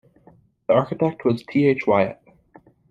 [0.67, 1.67] The architect was T.
[1.67, 1.85] H.
[1.85, 2.19] Wyatt.